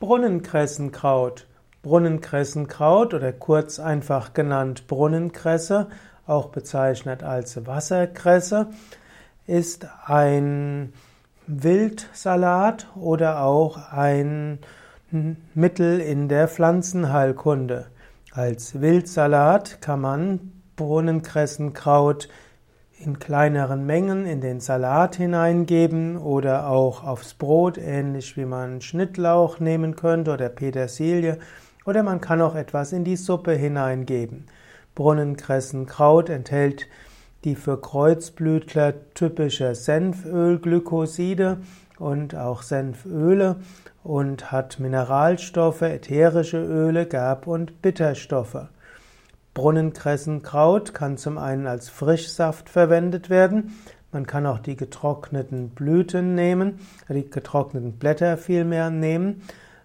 [0.00, 1.46] Brunnenkressenkraut.
[1.82, 5.88] Brunnenkressenkraut oder kurz einfach genannt Brunnenkresse,
[6.26, 8.68] auch bezeichnet als Wasserkresse,
[9.46, 10.92] ist ein
[11.46, 14.58] Wildsalat oder auch ein
[15.54, 17.86] Mittel in der Pflanzenheilkunde.
[18.32, 22.28] Als Wildsalat kann man Brunnenkressenkraut
[23.00, 29.60] in kleineren Mengen in den Salat hineingeben oder auch aufs Brot, ähnlich wie man Schnittlauch
[29.60, 31.38] nehmen könnte oder Petersilie.
[31.84, 34.46] Oder man kann auch etwas in die Suppe hineingeben.
[34.94, 36.88] Brunnenkressenkraut enthält
[37.44, 41.58] die für Kreuzblütler typische Senfölglykoside
[41.98, 43.56] und auch Senföle
[44.02, 48.66] und hat Mineralstoffe, ätherische Öle, Gerb- und Bitterstoffe.
[49.58, 53.76] Brunnenkressenkraut kann zum einen als Frischsaft verwendet werden.
[54.12, 59.42] Man kann auch die getrockneten Blüten nehmen, die getrockneten Blätter vielmehr nehmen.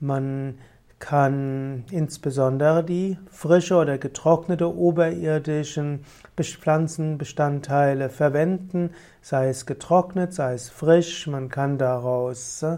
[0.00, 0.58] Man
[0.98, 6.04] kann insbesondere die frische oder getrocknete oberirdischen
[6.36, 8.90] Pflanzenbestandteile verwenden,
[9.22, 11.26] sei es getrocknet, sei es frisch.
[11.26, 12.76] Man kann daraus äh,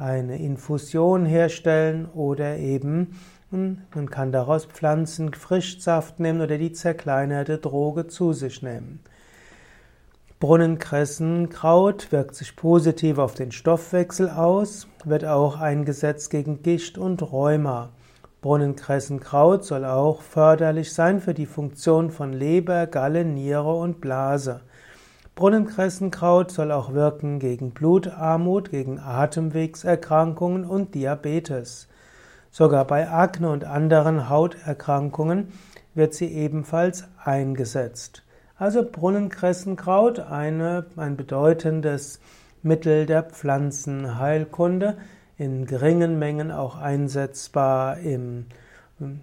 [0.00, 3.14] eine Infusion herstellen oder eben
[3.50, 9.00] man kann daraus Pflanzen Frischsaft nehmen oder die zerkleinerte Droge zu sich nehmen.
[10.38, 17.90] Brunnenkressenkraut wirkt sich positiv auf den Stoffwechsel aus, wird auch eingesetzt gegen Gicht und Rheuma.
[18.40, 24.60] Brunnenkressenkraut soll auch förderlich sein für die Funktion von Leber, Galle, Niere und Blase.
[25.34, 31.88] Brunnenkressenkraut soll auch wirken gegen Blutarmut, gegen Atemwegserkrankungen und Diabetes.
[32.50, 35.52] Sogar bei Akne und anderen Hauterkrankungen
[35.94, 38.22] wird sie ebenfalls eingesetzt.
[38.56, 42.20] Also Brunnenkressenkraut, eine, ein bedeutendes
[42.62, 44.98] Mittel der Pflanzenheilkunde,
[45.38, 48.44] in geringen Mengen auch einsetzbar im,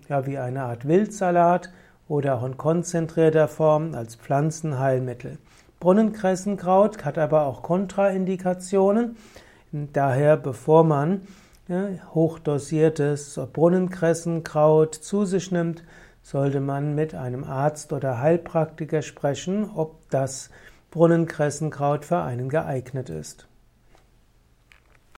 [0.10, 1.72] ja, wie eine Art Wildsalat
[2.08, 5.38] oder auch in konzentrierter Form als Pflanzenheilmittel.
[5.80, 9.18] Brunnenkressenkraut hat aber auch Kontraindikationen.
[9.72, 11.22] Daher, bevor man
[12.14, 15.84] hochdosiertes Brunnenkressenkraut zu sich nimmt,
[16.24, 20.50] sollte man mit einem Arzt oder Heilpraktiker sprechen, ob das
[20.92, 23.48] Brunnenkressenkraut für einen geeignet ist.